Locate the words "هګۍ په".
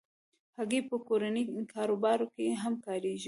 0.57-0.95